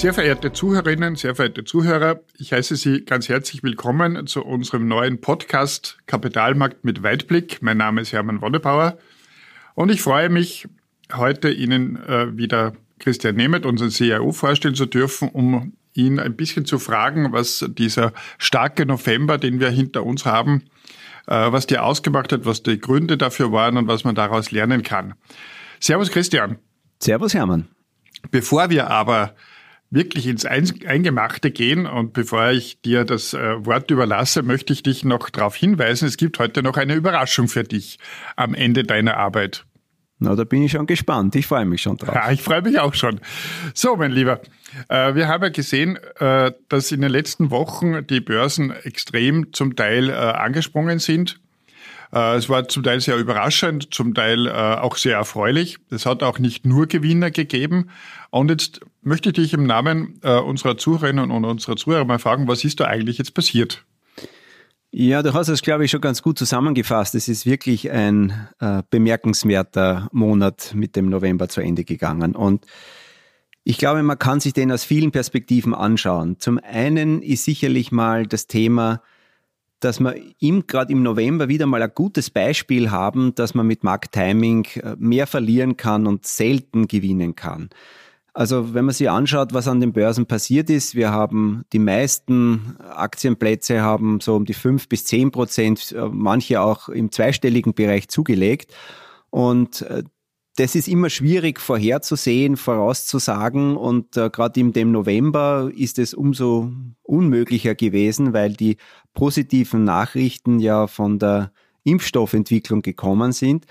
[0.00, 5.20] Sehr verehrte Zuhörerinnen, sehr verehrte Zuhörer, ich heiße Sie ganz herzlich willkommen zu unserem neuen
[5.20, 7.60] Podcast Kapitalmarkt mit Weitblick.
[7.60, 8.96] Mein Name ist Hermann Wonnebauer
[9.74, 10.66] und ich freue mich,
[11.12, 16.64] heute Ihnen äh, wieder Christian Nemeth, unseren CIO, vorstellen zu dürfen, um ihn ein bisschen
[16.64, 20.62] zu fragen, was dieser starke November, den wir hinter uns haben,
[21.26, 24.82] äh, was der ausgemacht hat, was die Gründe dafür waren und was man daraus lernen
[24.82, 25.12] kann.
[25.78, 26.56] Servus Christian.
[27.02, 27.68] Servus Hermann.
[28.30, 29.34] Bevor wir aber
[29.90, 35.04] wirklich ins Eingemachte gehen und bevor ich dir das äh, Wort überlasse, möchte ich dich
[35.04, 37.98] noch darauf hinweisen, es gibt heute noch eine Überraschung für dich
[38.36, 39.64] am Ende deiner Arbeit.
[40.22, 41.34] Na, da bin ich schon gespannt.
[41.34, 42.14] Ich freue mich schon drauf.
[42.14, 43.20] Ja, ich freue mich auch schon.
[43.72, 44.40] So, mein Lieber,
[44.88, 49.76] äh, wir haben ja gesehen, äh, dass in den letzten Wochen die Börsen extrem zum
[49.76, 51.40] Teil angesprungen sind.
[52.12, 55.78] Äh, es war zum Teil sehr überraschend, zum Teil äh, auch sehr erfreulich.
[55.90, 57.90] Es hat auch nicht nur Gewinner gegeben.
[58.30, 62.48] Und jetzt möchte ich dich im Namen äh, unserer Zuhörerinnen und unserer Zuhörer mal fragen,
[62.48, 63.84] was ist da eigentlich jetzt passiert?
[64.92, 67.14] Ja, du hast es, glaube ich, schon ganz gut zusammengefasst.
[67.14, 72.34] Es ist wirklich ein äh, bemerkenswerter Monat mit dem November zu Ende gegangen.
[72.34, 72.66] Und
[73.62, 76.40] ich glaube, man kann sich den aus vielen Perspektiven anschauen.
[76.40, 79.00] Zum einen ist sicherlich mal das Thema
[79.80, 83.80] dass wir im, gerade im November wieder mal ein gutes Beispiel haben, dass man mit
[84.12, 87.70] Timing äh, mehr verlieren kann und selten gewinnen kann.
[88.32, 92.76] Also wenn man sich anschaut, was an den Börsen passiert ist, wir haben die meisten
[92.78, 98.08] Aktienplätze haben so um die fünf bis zehn Prozent, äh, manche auch im zweistelligen Bereich
[98.08, 98.72] zugelegt.
[99.30, 100.04] Und äh,
[100.56, 106.72] das ist immer schwierig vorherzusehen, vorauszusagen und äh, gerade in dem November ist es umso
[107.02, 108.76] unmöglicher gewesen, weil die
[109.14, 111.52] positiven Nachrichten ja von der
[111.84, 113.66] Impfstoffentwicklung gekommen sind.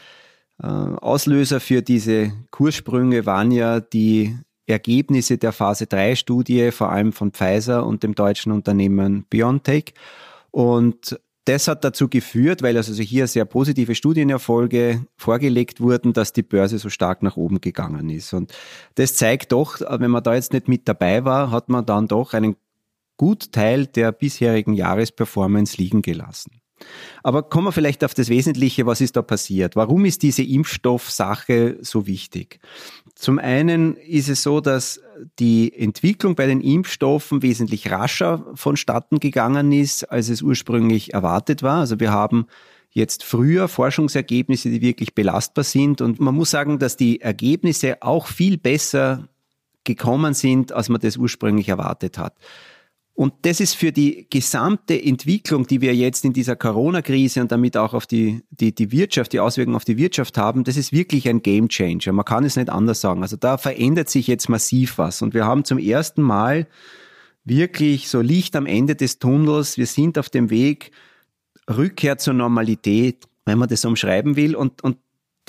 [0.62, 7.12] Äh, Auslöser für diese Kurssprünge waren ja die Ergebnisse der Phase 3 Studie, vor allem
[7.12, 9.94] von Pfizer und dem deutschen Unternehmen BioNTech.
[10.52, 16.44] Und das hat dazu geführt, weil also hier sehr positive Studienerfolge vorgelegt wurden, dass die
[16.44, 18.34] Börse so stark nach oben gegangen ist.
[18.34, 18.54] Und
[18.96, 22.34] das zeigt doch, wenn man da jetzt nicht mit dabei war, hat man dann doch
[22.36, 22.56] einen
[23.18, 26.62] gut Teil der bisherigen Jahresperformance liegen gelassen.
[27.24, 29.76] Aber kommen wir vielleicht auf das Wesentliche, was ist da passiert?
[29.76, 32.60] Warum ist diese Impfstoffsache so wichtig?
[33.19, 35.02] Zum einen ist es so, dass
[35.40, 41.81] die Entwicklung bei den Impfstoffen wesentlich rascher vonstatten gegangen ist, als es ursprünglich erwartet war.
[41.81, 42.46] Also wir haben
[42.91, 46.00] jetzt früher Forschungsergebnisse, die wirklich belastbar sind.
[46.00, 49.28] Und man muss sagen, dass die Ergebnisse auch viel besser
[49.84, 52.38] gekommen sind, als man das ursprünglich erwartet hat.
[53.19, 57.75] Und das ist für die gesamte Entwicklung, die wir jetzt in dieser Corona-Krise und damit
[57.75, 61.28] auch auf die, die, die Wirtschaft, die Auswirkungen auf die Wirtschaft haben, das ist wirklich
[61.28, 62.13] ein Game Changer.
[62.13, 63.22] Man kann es nicht anders sagen.
[63.22, 65.22] Also da verändert sich jetzt massiv was.
[65.22, 66.66] Und wir haben zum ersten Mal
[67.44, 69.78] wirklich so Licht am Ende des Tunnels.
[69.78, 70.91] Wir sind auf dem Weg
[71.69, 74.56] Rückkehr zur Normalität, wenn man das umschreiben will.
[74.56, 74.96] Und, und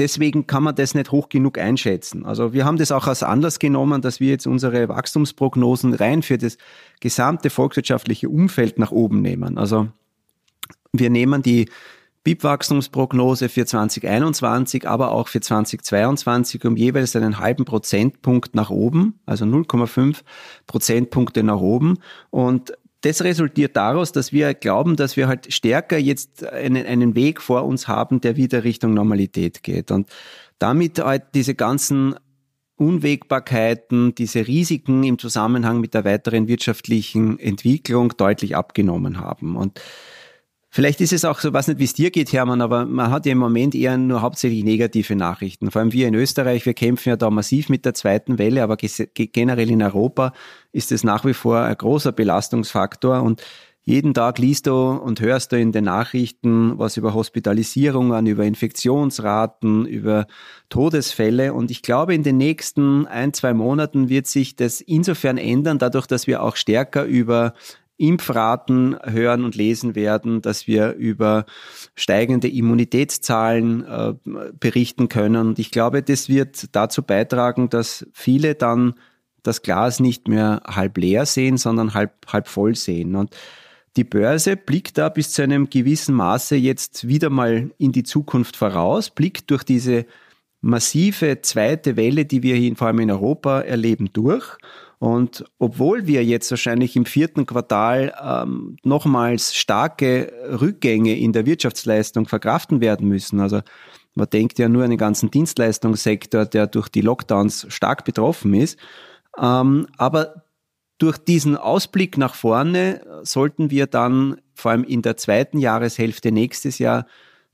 [0.01, 2.25] deswegen kann man das nicht hoch genug einschätzen.
[2.25, 6.39] Also wir haben das auch als Anlass genommen, dass wir jetzt unsere Wachstumsprognosen rein für
[6.39, 6.57] das
[7.01, 9.59] gesamte volkswirtschaftliche Umfeld nach oben nehmen.
[9.59, 9.89] Also
[10.93, 11.69] wir nehmen die
[12.25, 19.45] BIP-Wachstumsprognose für 2021, aber auch für 2022 um jeweils einen halben Prozentpunkt nach oben, also
[19.45, 20.19] 0,5
[20.67, 21.99] Prozentpunkte nach oben.
[22.31, 22.73] Und
[23.03, 27.65] das resultiert daraus, dass wir glauben, dass wir halt stärker jetzt einen, einen Weg vor
[27.65, 29.91] uns haben, der wieder Richtung Normalität geht.
[29.91, 30.09] Und
[30.59, 32.15] damit halt diese ganzen
[32.77, 39.57] Unwägbarkeiten, diese Risiken im Zusammenhang mit der weiteren wirtschaftlichen Entwicklung deutlich abgenommen haben.
[39.57, 39.81] Und
[40.73, 43.27] Vielleicht ist es auch so, was nicht, wie es dir geht, Hermann, aber man hat
[43.27, 45.69] ja im Moment eher nur hauptsächlich negative Nachrichten.
[45.73, 48.77] Vor allem wir in Österreich, wir kämpfen ja da massiv mit der zweiten Welle, aber
[48.77, 50.33] generell in Europa
[50.71, 53.43] ist es nach wie vor ein großer Belastungsfaktor und
[53.83, 59.87] jeden Tag liest du und hörst du in den Nachrichten was über Hospitalisierungen, über Infektionsraten,
[59.87, 60.27] über
[60.69, 61.55] Todesfälle.
[61.55, 66.07] Und ich glaube, in den nächsten ein, zwei Monaten wird sich das insofern ändern, dadurch,
[66.07, 67.55] dass wir auch stärker über
[68.01, 71.45] Impfraten hören und lesen werden, dass wir über
[71.95, 74.15] steigende Immunitätszahlen äh,
[74.59, 75.49] berichten können.
[75.49, 78.95] Und ich glaube, das wird dazu beitragen, dass viele dann
[79.43, 83.17] das Glas nicht mehr halb leer sehen, sondern halb, halb voll sehen.
[83.17, 83.37] Und
[83.97, 88.57] die Börse blickt da bis zu einem gewissen Maße jetzt wieder mal in die Zukunft
[88.57, 90.07] voraus, blickt durch diese
[90.63, 94.59] massive zweite Welle, die wir hier vor allem in Europa erleben, durch.
[95.01, 100.31] Und obwohl wir jetzt wahrscheinlich im vierten Quartal ähm, nochmals starke
[100.61, 103.63] Rückgänge in der Wirtschaftsleistung verkraften werden müssen, also
[104.15, 108.79] man denkt ja nur an den ganzen Dienstleistungssektor, der durch die Lockdowns stark betroffen ist,
[109.39, 110.45] ähm, aber
[110.99, 116.79] durch diesen Ausblick nach vorne sollten wir dann vor allem in der zweiten Jahreshälfte nächstes
[116.79, 117.07] Jahr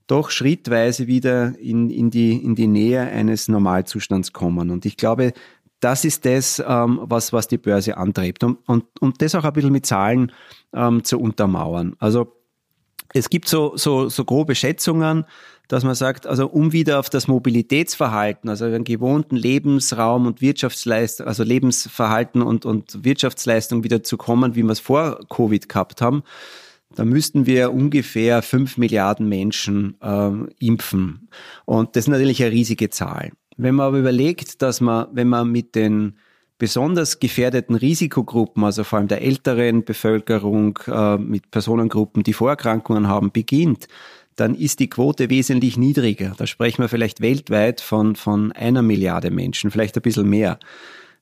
[0.07, 4.69] doch schrittweise wieder in, in, die, in die Nähe eines Normalzustands kommen.
[4.69, 5.33] Und ich glaube,
[5.79, 8.43] das ist das, ähm, was, was die Börse antreibt.
[8.43, 10.31] Und, und, und das auch ein bisschen mit Zahlen
[10.73, 11.95] ähm, zu untermauern.
[11.99, 12.33] Also
[13.13, 15.25] es gibt so, so, so grobe Schätzungen,
[15.67, 21.27] dass man sagt, also um wieder auf das Mobilitätsverhalten, also den gewohnten Lebensraum und Wirtschaftsleistung,
[21.27, 26.23] also Lebensverhalten und, und Wirtschaftsleistung wieder zu kommen, wie wir es vor Covid gehabt haben,
[26.95, 30.31] da müssten wir ungefähr fünf Milliarden Menschen äh,
[30.65, 31.27] impfen.
[31.65, 33.31] Und das ist natürlich eine riesige Zahl.
[33.57, 36.17] Wenn man aber überlegt, dass man, wenn man mit den
[36.59, 43.31] besonders gefährdeten Risikogruppen, also vor allem der älteren Bevölkerung, äh, mit Personengruppen, die Vorerkrankungen haben,
[43.31, 43.87] beginnt,
[44.35, 46.33] dann ist die Quote wesentlich niedriger.
[46.37, 50.59] Da sprechen wir vielleicht weltweit von, von einer Milliarde Menschen, vielleicht ein bisschen mehr.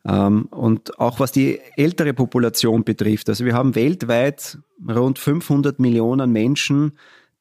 [0.05, 6.31] Ähm, und auch was die ältere Population betrifft, also wir haben weltweit rund 500 Millionen
[6.31, 6.93] Menschen,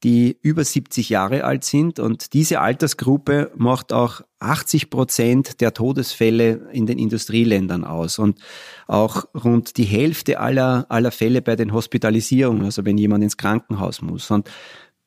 [0.05, 6.69] die über 70 Jahre alt sind und diese Altersgruppe macht auch 80 Prozent der Todesfälle
[6.73, 8.39] in den Industrieländern aus und
[8.87, 14.03] auch rund die Hälfte aller, aller Fälle bei den Hospitalisierungen, also wenn jemand ins Krankenhaus
[14.03, 14.31] muss.
[14.31, 14.51] Und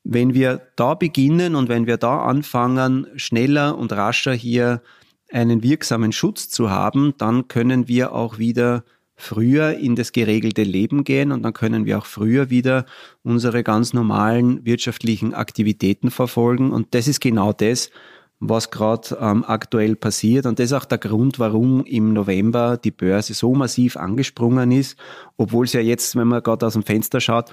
[0.02, 4.82] wenn wir da beginnen und wenn wir da anfangen, schneller und rascher hier
[5.30, 8.82] einen wirksamen Schutz zu haben, dann können wir auch wieder
[9.18, 12.86] früher in das geregelte Leben gehen und dann können wir auch früher wieder
[13.24, 16.70] unsere ganz normalen wirtschaftlichen Aktivitäten verfolgen.
[16.70, 17.90] Und das ist genau das,
[18.38, 20.46] was gerade ähm, aktuell passiert.
[20.46, 24.96] Und das ist auch der Grund, warum im November die Börse so massiv angesprungen ist,
[25.36, 27.52] obwohl es ja jetzt, wenn man gerade aus dem Fenster schaut,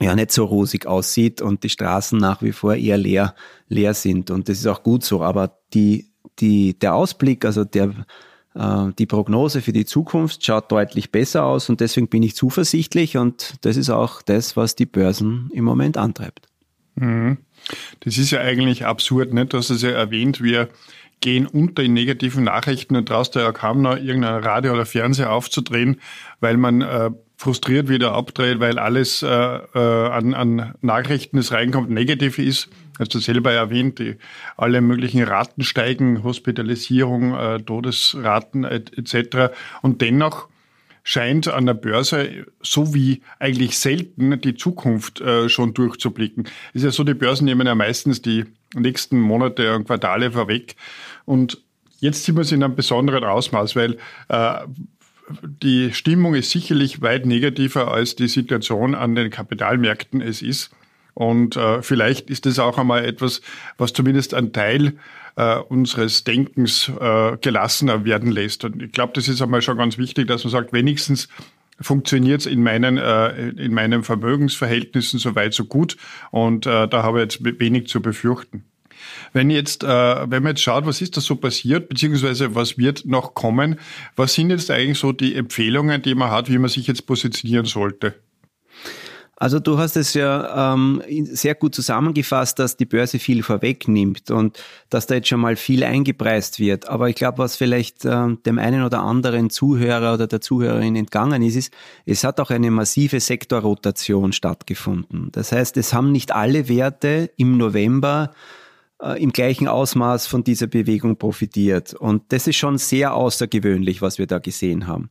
[0.00, 3.36] ja nicht so rosig aussieht und die Straßen nach wie vor eher leer,
[3.68, 4.32] leer sind.
[4.32, 5.22] Und das ist auch gut so.
[5.22, 6.10] Aber die,
[6.40, 7.94] die, der Ausblick, also der,
[8.56, 13.54] die Prognose für die Zukunft schaut deutlich besser aus und deswegen bin ich zuversichtlich und
[13.62, 16.46] das ist auch das, was die Börsen im Moment antreibt.
[16.94, 17.38] Mhm.
[18.00, 19.52] Das ist ja eigentlich absurd, nicht?
[19.52, 20.68] Du hast es ja erwähnt, wir
[21.20, 26.00] gehen unter in negativen Nachrichten und traust ja kaum noch irgendein Radio oder Fernseher aufzudrehen,
[26.40, 31.90] weil man äh, frustriert wieder abdreht, weil alles äh, äh, an, an Nachrichten, das reinkommt,
[31.90, 32.68] negativ ist.
[32.98, 34.16] Hast du selber erwähnt, die,
[34.56, 39.54] alle möglichen Raten steigen, Hospitalisierung, äh, Todesraten etc.
[39.82, 40.48] Und dennoch
[41.02, 46.48] scheint an der Börse so wie eigentlich selten die Zukunft äh, schon durchzublicken.
[46.72, 50.76] Ist ja so, die Börsen nehmen ja meistens die nächsten Monate und Quartale vorweg.
[51.26, 51.62] Und
[52.00, 53.98] jetzt sieht man es in einem besonderen Ausmaß, weil
[54.28, 54.54] äh,
[55.62, 60.70] die Stimmung ist sicherlich weit negativer als die Situation an den Kapitalmärkten es ist.
[61.14, 63.40] Und äh, vielleicht ist das auch einmal etwas,
[63.78, 64.94] was zumindest ein Teil
[65.36, 68.64] äh, unseres Denkens äh, gelassener werden lässt.
[68.64, 71.28] Und ich glaube, das ist einmal schon ganz wichtig, dass man sagt, wenigstens
[71.80, 75.96] funktioniert es in meinen äh, in meinen Vermögensverhältnissen so weit so gut
[76.30, 78.64] und äh, da habe ich jetzt wenig zu befürchten.
[79.32, 83.04] Wenn jetzt, äh, wenn man jetzt schaut, was ist da so passiert, beziehungsweise was wird
[83.06, 83.78] noch kommen,
[84.16, 87.66] was sind jetzt eigentlich so die Empfehlungen, die man hat, wie man sich jetzt positionieren
[87.66, 88.14] sollte?
[89.36, 94.62] Also du hast es ja ähm, sehr gut zusammengefasst, dass die Börse viel vorwegnimmt und
[94.90, 96.88] dass da jetzt schon mal viel eingepreist wird.
[96.88, 101.42] Aber ich glaube, was vielleicht ähm, dem einen oder anderen Zuhörer oder der Zuhörerin entgangen
[101.42, 101.72] ist, ist,
[102.06, 105.30] es hat auch eine massive Sektorrotation stattgefunden.
[105.32, 108.30] Das heißt, es haben nicht alle Werte im November
[109.02, 111.94] äh, im gleichen Ausmaß von dieser Bewegung profitiert.
[111.94, 115.10] Und das ist schon sehr außergewöhnlich, was wir da gesehen haben.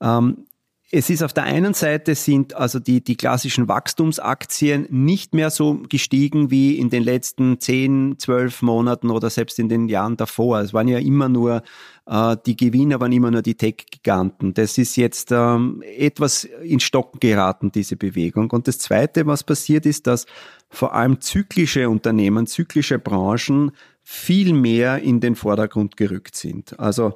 [0.00, 0.46] Ähm,
[0.92, 5.80] es ist auf der einen Seite sind also die, die klassischen Wachstumsaktien nicht mehr so
[5.88, 10.60] gestiegen wie in den letzten 10, 12 Monaten oder selbst in den Jahren davor.
[10.60, 11.62] Es waren ja immer nur,
[12.06, 14.52] äh, die Gewinner waren immer nur die Tech-Giganten.
[14.54, 18.50] Das ist jetzt ähm, etwas in Stocken geraten, diese Bewegung.
[18.50, 20.26] Und das Zweite, was passiert ist, dass
[20.70, 23.70] vor allem zyklische Unternehmen, zyklische Branchen
[24.02, 26.80] viel mehr in den Vordergrund gerückt sind.
[26.80, 27.14] Also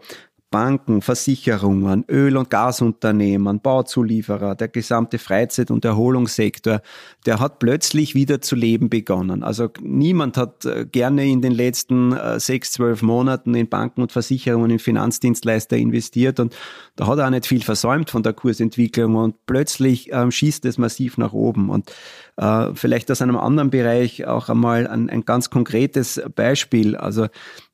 [0.55, 6.81] Banken, Versicherungen, Öl- und Gasunternehmen, Bauzulieferer, der gesamte Freizeit- und Erholungssektor,
[7.27, 9.43] der hat plötzlich wieder zu leben begonnen.
[9.43, 14.13] Also niemand hat äh, gerne in den letzten äh, sechs, zwölf Monaten in Banken und
[14.13, 16.55] Versicherungen, in Finanzdienstleister investiert und
[16.95, 20.79] da hat er auch nicht viel versäumt von der Kursentwicklung und plötzlich ähm, schießt es
[20.79, 21.69] massiv nach oben.
[21.69, 21.91] Und
[22.37, 26.95] äh, vielleicht aus einem anderen Bereich auch einmal ein, ein ganz konkretes Beispiel.
[26.95, 27.27] Also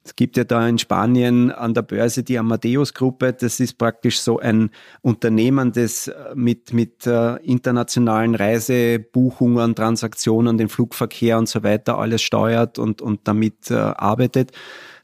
[0.02, 3.35] es gibt ja da in Spanien an der Börse die Amadeus-Gruppe.
[3.35, 4.71] Das ist praktisch so ein
[5.02, 12.23] Unternehmen, das äh, mit, mit äh, internationalen Reisebuchungen, Transaktionen, den Flugverkehr und so weiter alles
[12.23, 14.52] steuert und, und damit äh, arbeitet.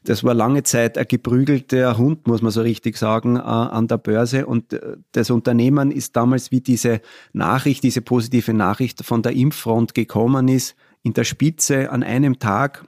[0.03, 4.45] Das war lange Zeit ein geprügelter Hund, muss man so richtig sagen, an der Börse.
[4.45, 4.79] Und
[5.11, 7.01] das Unternehmen ist damals, wie diese
[7.33, 12.85] Nachricht, diese positive Nachricht von der Impffront gekommen ist, in der Spitze an einem Tag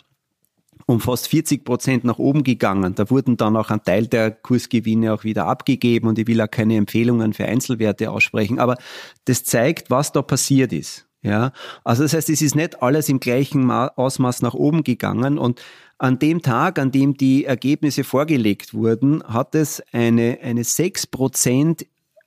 [0.89, 2.95] um fast 40 Prozent nach oben gegangen.
[2.95, 6.49] Da wurden dann auch ein Teil der Kursgewinne auch wieder abgegeben und ich will auch
[6.49, 8.57] keine Empfehlungen für Einzelwerte aussprechen.
[8.57, 8.75] Aber
[9.25, 11.05] das zeigt, was da passiert ist.
[11.21, 11.51] Ja,
[11.83, 15.61] also das heißt, es ist nicht alles im gleichen Ausmaß nach oben gegangen und
[15.99, 21.85] an dem Tag, an dem die Ergebnisse vorgelegt wurden, hat es eine, eine 6%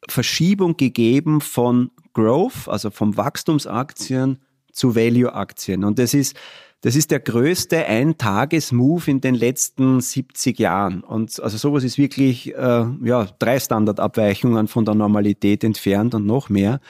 [0.09, 4.39] Verschiebung gegeben von Growth, also vom Wachstumsaktien
[4.71, 5.83] zu Value-Aktien.
[5.83, 6.37] Und das ist
[6.83, 11.03] das ist der größte Ein-Tages-Move in den letzten 70 Jahren.
[11.03, 16.49] Und also sowas ist wirklich äh, ja, drei Standardabweichungen von der Normalität entfernt und noch
[16.49, 16.81] mehr.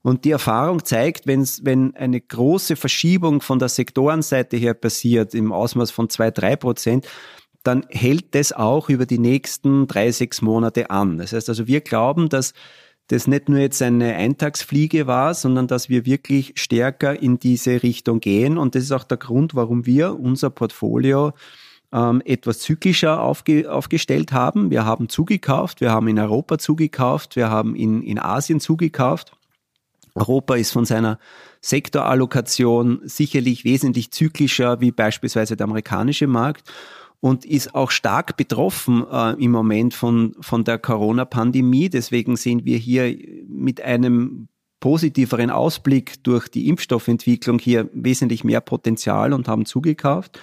[0.00, 5.52] Und die Erfahrung zeigt, wenn's, wenn eine große Verschiebung von der Sektorenseite her passiert, im
[5.52, 7.08] Ausmaß von zwei drei Prozent,
[7.64, 11.18] dann hält das auch über die nächsten drei, sechs Monate an.
[11.18, 12.54] Das heißt also, wir glauben, dass
[13.08, 18.20] das nicht nur jetzt eine Eintagsfliege war, sondern dass wir wirklich stärker in diese Richtung
[18.20, 18.56] gehen.
[18.56, 21.32] Und das ist auch der Grund, warum wir unser Portfolio
[21.92, 24.70] ähm, etwas zyklischer aufge aufgestellt haben.
[24.70, 29.32] Wir haben zugekauft, wir haben in Europa zugekauft, wir haben in, in Asien zugekauft.
[30.14, 31.18] Europa ist von seiner
[31.60, 36.70] Sektorallokation sicherlich wesentlich zyklischer wie beispielsweise der amerikanische Markt
[37.22, 41.88] und ist auch stark betroffen äh, im Moment von, von der Corona-Pandemie.
[41.88, 44.48] Deswegen sehen wir hier mit einem
[44.80, 50.40] positiveren Ausblick durch die Impfstoffentwicklung hier wesentlich mehr Potenzial und haben zugekauft.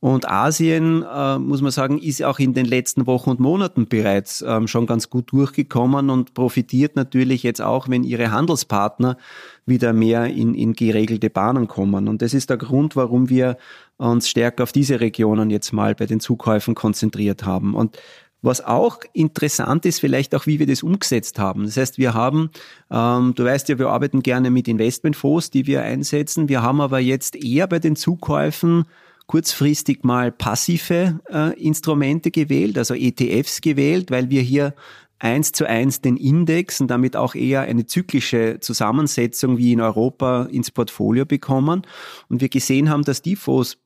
[0.00, 4.42] Und Asien, äh, muss man sagen, ist auch in den letzten Wochen und Monaten bereits
[4.46, 9.18] ähm, schon ganz gut durchgekommen und profitiert natürlich jetzt auch, wenn ihre Handelspartner
[9.66, 12.08] wieder mehr in, in geregelte Bahnen kommen.
[12.08, 13.58] Und das ist der Grund, warum wir
[13.98, 17.74] uns stärker auf diese Regionen jetzt mal bei den Zukäufen konzentriert haben.
[17.74, 17.98] Und
[18.40, 21.64] was auch interessant ist, vielleicht auch, wie wir das umgesetzt haben.
[21.64, 22.50] Das heißt, wir haben,
[22.90, 26.48] ähm, du weißt ja, wir arbeiten gerne mit Investmentfonds, die wir einsetzen.
[26.48, 28.86] Wir haben aber jetzt eher bei den Zukäufen
[29.30, 34.74] kurzfristig mal passive äh, Instrumente gewählt, also ETFs gewählt, weil wir hier
[35.20, 40.48] eins zu eins den Index und damit auch eher eine zyklische Zusammensetzung wie in Europa
[40.50, 41.82] ins Portfolio bekommen.
[42.28, 43.78] Und wir gesehen haben, dass die Fonds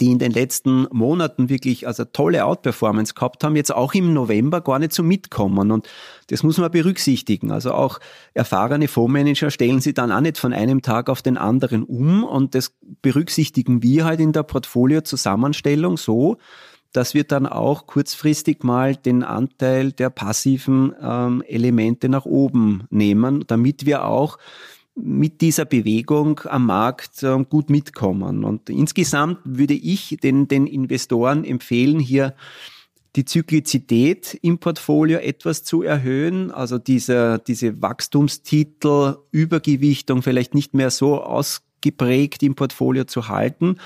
[0.00, 4.60] die in den letzten Monaten wirklich also tolle Outperformance gehabt haben, jetzt auch im November
[4.60, 5.70] gar nicht so mitkommen.
[5.70, 5.88] Und
[6.28, 7.50] das muss man berücksichtigen.
[7.50, 7.98] Also auch
[8.32, 12.24] erfahrene Fondsmanager stellen sie dann auch nicht von einem Tag auf den anderen um.
[12.24, 16.38] Und das berücksichtigen wir halt in der Portfolio-Zusammenstellung so,
[16.92, 23.44] dass wir dann auch kurzfristig mal den Anteil der passiven ähm, Elemente nach oben nehmen,
[23.46, 24.38] damit wir auch
[24.94, 28.44] mit dieser Bewegung am Markt ähm, gut mitkommen.
[28.44, 32.34] Und insgesamt würde ich den, den Investoren empfehlen, hier
[33.16, 40.90] die Zyklizität im Portfolio etwas zu erhöhen, also diese, diese Wachstumstitel, Übergewichtung vielleicht nicht mehr
[40.90, 43.76] so ausgeprägt im Portfolio zu halten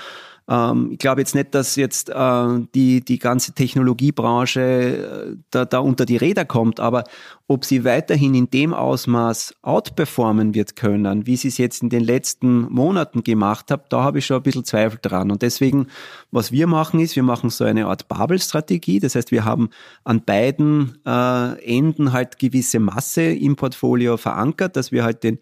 [0.48, 5.78] ähm, ich glaube jetzt nicht, dass jetzt äh, die, die ganze Technologiebranche äh, da, da
[5.80, 7.04] unter die Räder kommt, aber
[7.48, 12.02] ob sie weiterhin in dem Ausmaß outperformen wird können, wie sie es jetzt in den
[12.02, 15.30] letzten Monaten gemacht hat, da habe ich schon ein bisschen Zweifel dran.
[15.30, 15.86] Und deswegen,
[16.30, 18.98] was wir machen, ist, wir machen so eine Art Babel-Strategie.
[18.98, 19.70] Das heißt, wir haben
[20.04, 25.38] an beiden äh, Enden halt gewisse Masse im Portfolio verankert, dass wir halt den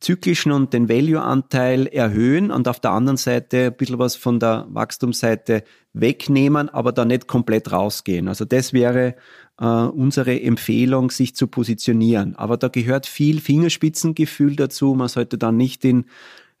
[0.00, 4.66] zyklischen und den Value-Anteil erhöhen und auf der anderen Seite ein bisschen was von der
[4.70, 8.28] Wachstumsseite wegnehmen, aber da nicht komplett rausgehen.
[8.28, 9.16] Also das wäre
[9.60, 12.36] äh, unsere Empfehlung, sich zu positionieren.
[12.36, 14.94] Aber da gehört viel Fingerspitzengefühl dazu.
[14.94, 16.04] Man sollte dann nicht in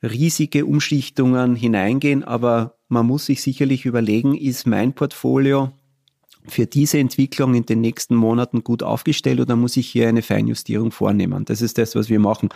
[0.02, 5.72] riesige Umschichtungen hineingehen, aber man muss sich sicherlich überlegen, ist mein Portfolio
[6.46, 10.92] für diese Entwicklung in den nächsten Monaten gut aufgestellt oder muss ich hier eine Feinjustierung
[10.92, 11.44] vornehmen?
[11.44, 12.48] Das ist das, was wir machen.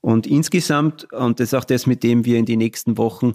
[0.00, 3.34] Und insgesamt, und das ist auch das, mit dem wir in die nächsten Wochen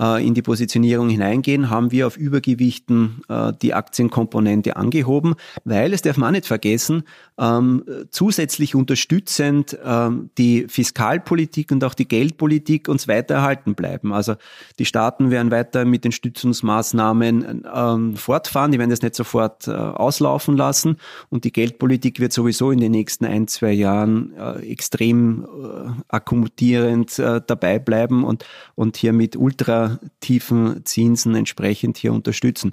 [0.00, 6.16] in die Positionierung hineingehen, haben wir auf Übergewichten äh, die Aktienkomponente angehoben, weil es darf
[6.16, 7.02] man nicht vergessen,
[7.38, 14.12] ähm, zusätzlich unterstützend ähm, die Fiskalpolitik und auch die Geldpolitik uns weiter erhalten bleiben.
[14.12, 14.36] Also
[14.78, 19.72] die Staaten werden weiter mit den Stützungsmaßnahmen ähm, fortfahren, die werden das nicht sofort äh,
[19.72, 20.96] auslaufen lassen
[21.28, 27.18] und die Geldpolitik wird sowieso in den nächsten ein, zwei Jahren äh, extrem äh, akkumulierend
[27.18, 29.89] äh, dabei bleiben und, und hier mit ultra
[30.20, 32.72] tiefen Zinsen entsprechend hier unterstützen.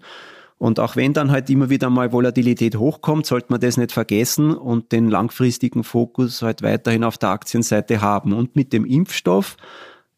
[0.59, 4.55] Und auch wenn dann halt immer wieder mal Volatilität hochkommt, sollte man das nicht vergessen
[4.55, 8.33] und den langfristigen Fokus halt weiterhin auf der Aktienseite haben.
[8.33, 9.55] Und mit dem Impfstoff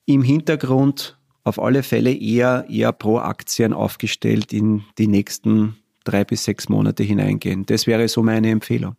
[0.06, 5.76] im Hintergrund auf alle Fälle eher, eher pro Aktien aufgestellt in die nächsten
[6.06, 7.66] drei bis sechs Monate hineingehen.
[7.66, 8.96] Das wäre so meine Empfehlung.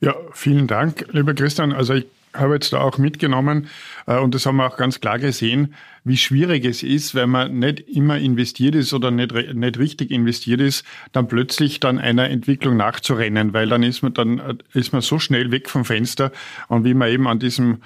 [0.00, 1.72] Ja, vielen Dank, lieber Christian.
[1.72, 3.68] Also ich habe jetzt da auch mitgenommen
[4.06, 7.58] äh, und das haben wir auch ganz klar gesehen, wie schwierig es ist, wenn man
[7.58, 12.76] nicht immer investiert ist oder nicht, nicht richtig investiert ist, dann plötzlich dann einer Entwicklung
[12.76, 16.32] nachzurennen, weil dann ist man dann äh, ist man so schnell weg vom Fenster
[16.68, 17.78] und wie man eben an diesem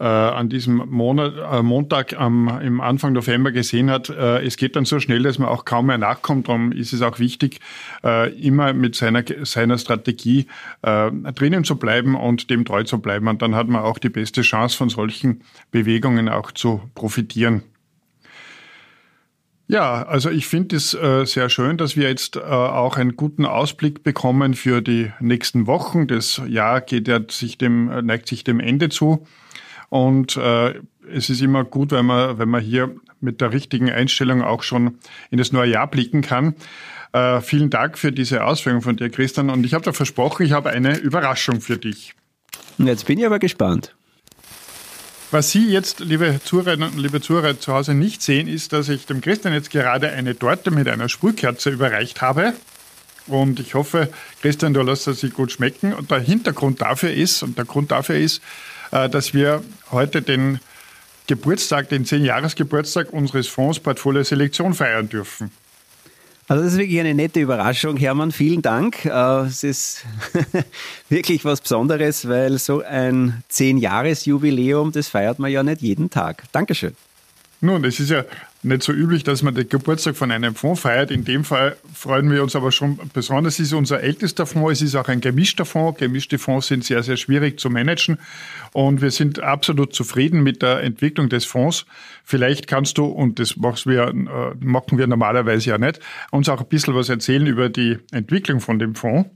[0.00, 4.76] äh, an diesem Monat, äh, Montag am, im Anfang November gesehen hat, äh, es geht
[4.76, 6.48] dann so schnell, dass man auch kaum mehr nachkommt.
[6.48, 7.60] Darum ist es auch wichtig,
[8.04, 10.46] äh, immer mit seiner, seiner Strategie
[10.82, 13.28] äh, drinnen zu bleiben und dem treu zu bleiben.
[13.28, 17.62] Und dann hat man auch die beste Chance, von solchen Bewegungen auch zu profitieren.
[19.70, 23.44] Ja, also ich finde es äh, sehr schön, dass wir jetzt äh, auch einen guten
[23.44, 26.06] Ausblick bekommen für die nächsten Wochen.
[26.06, 29.26] Das Jahr geht ja sich dem, neigt sich dem Ende zu.
[29.88, 30.74] Und äh,
[31.10, 34.98] es ist immer gut, wenn man, wenn man hier mit der richtigen Einstellung auch schon
[35.30, 36.54] in das neue Jahr blicken kann.
[37.12, 39.50] Äh, vielen Dank für diese Ausführung von dir, Christian.
[39.50, 42.14] Und ich habe da versprochen, ich habe eine Überraschung für dich.
[42.76, 43.94] Jetzt bin ich aber gespannt.
[45.30, 49.04] Was Sie jetzt, liebe Zuhörerinnen und liebe Zuhörer, zu Hause nicht sehen, ist, dass ich
[49.04, 52.54] dem Christian jetzt gerade eine Torte mit einer Sprühkerze überreicht habe.
[53.26, 54.08] Und ich hoffe,
[54.40, 55.92] Christian, du lässt sie gut schmecken.
[55.92, 58.40] Und der Hintergrund dafür ist, und der Grund dafür ist,
[58.90, 60.60] äh, dass wir heute den
[61.26, 65.50] Geburtstag, den 10-Jahres-Geburtstag unseres Fonds Portfolio Selektion feiern dürfen.
[66.48, 68.32] Also das ist wirklich eine nette Überraschung, Hermann.
[68.32, 69.04] Vielen Dank.
[69.04, 70.06] Äh, es ist
[71.10, 76.44] wirklich was Besonderes, weil so ein 10-Jahres-Jubiläum, das feiert man ja nicht jeden Tag.
[76.52, 76.96] Dankeschön.
[77.60, 78.24] Nun, es ist ja
[78.62, 81.10] nicht so üblich, dass man den Geburtstag von einem Fonds feiert.
[81.10, 83.54] In dem Fall freuen wir uns aber schon besonders.
[83.54, 84.72] Es ist unser ältester Fonds.
[84.72, 85.98] Es ist auch ein gemischter Fonds.
[86.00, 88.18] Gemischte Fonds sind sehr, sehr schwierig zu managen.
[88.72, 91.86] Und wir sind absolut zufrieden mit der Entwicklung des Fonds.
[92.24, 96.00] Vielleicht kannst du, und das wir, äh, machen wir normalerweise ja nicht,
[96.32, 99.30] uns auch ein bisschen was erzählen über die Entwicklung von dem Fonds.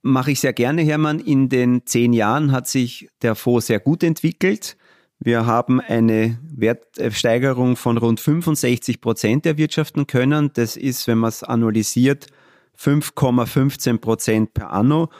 [0.00, 1.20] Mache ich sehr gerne, Hermann.
[1.20, 4.76] In den zehn Jahren hat sich der Fonds sehr gut entwickelt.
[5.24, 10.50] Wir haben eine Wertsteigerung von rund 65 Prozent erwirtschaften können.
[10.54, 12.26] Das ist, wenn man es annualisiert,
[12.76, 15.10] 5,15 Prozent per anno.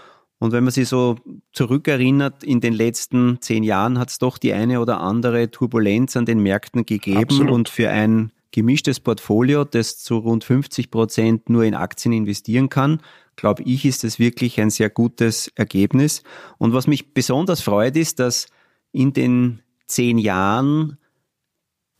[0.40, 1.16] Und wenn man sich so
[1.52, 6.26] zurückerinnert, in den letzten zehn Jahren hat es doch die eine oder andere Turbulenz an
[6.26, 7.22] den Märkten gegeben.
[7.22, 7.52] Absolut.
[7.52, 13.00] Und für ein gemischtes Portfolio, das zu rund 50 Prozent nur in Aktien investieren kann,
[13.36, 16.24] glaube ich, ist es wirklich ein sehr gutes Ergebnis.
[16.58, 18.48] Und was mich besonders freut, ist, dass
[18.90, 19.62] in den
[19.92, 20.98] zehn Jahren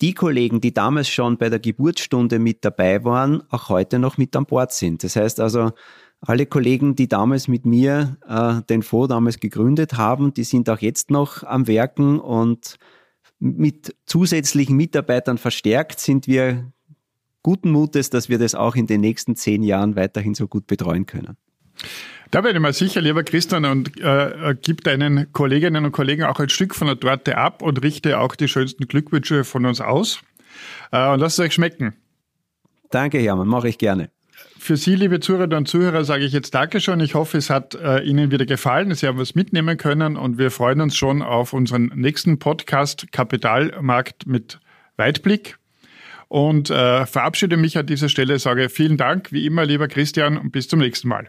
[0.00, 4.35] die Kollegen, die damals schon bei der Geburtsstunde mit dabei waren, auch heute noch mit
[4.35, 5.05] an Bord sind.
[5.05, 5.70] Das heißt also,
[6.20, 10.78] alle Kollegen, die damals mit mir äh, den Fonds damals gegründet haben, die sind auch
[10.78, 12.78] jetzt noch am Werken und
[13.38, 16.72] mit zusätzlichen Mitarbeitern verstärkt sind wir
[17.42, 21.07] guten Mutes, dass wir das auch in den nächsten zehn Jahren weiterhin so gut betreuen
[21.07, 21.37] können.
[22.33, 26.23] Da bin ich mal sicher, lieber Christian, und äh, äh, gib deinen Kolleginnen und Kollegen
[26.23, 29.83] auch ein Stück von der Torte ab und richte auch die schönsten Glückwünsche von uns
[29.83, 30.23] aus.
[30.92, 31.92] Äh, und lasst es euch schmecken.
[32.90, 34.09] Danke, Hermann, mache ich gerne.
[34.59, 37.01] Für Sie, liebe Zuhörer und Zuhörer, sage ich jetzt Dankeschön.
[37.01, 38.95] Ich hoffe, es hat äh, Ihnen wieder gefallen.
[38.95, 44.27] Sie haben was mitnehmen können und wir freuen uns schon auf unseren nächsten Podcast Kapitalmarkt
[44.27, 44.59] mit
[44.97, 45.59] Weitblick
[46.29, 50.51] und äh, verabschiede mich an dieser Stelle, sage vielen Dank, wie immer, lieber Christian, und
[50.51, 51.29] bis zum nächsten Mal.